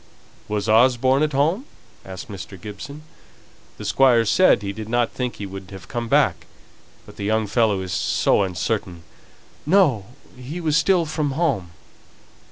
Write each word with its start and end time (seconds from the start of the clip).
"Was 0.47 0.67
Osborne 0.67 1.21
at 1.21 1.31
home?" 1.33 1.65
asked 2.03 2.27
Mr. 2.27 2.59
Gibson. 2.59 3.03
"The 3.77 3.85
Squire 3.85 4.25
said 4.25 4.63
he 4.63 4.73
did 4.73 4.89
not 4.89 5.11
think 5.11 5.35
he 5.35 5.45
would 5.45 5.69
have 5.69 5.87
come 5.87 6.07
back; 6.07 6.47
but 7.05 7.17
the 7.17 7.23
young 7.23 7.45
fellow 7.45 7.81
is 7.81 7.93
so 7.93 8.41
uncertain" 8.41 9.03
"No, 9.77 10.07
he 10.35 10.59
was 10.59 10.75
still 10.75 11.05
from 11.05 11.33
home." 11.33 11.69